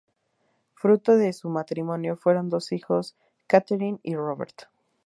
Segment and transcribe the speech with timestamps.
[0.73, 3.15] Fruto de su matrimonio fueron dos hijos,
[3.45, 4.63] Katherine y Robert.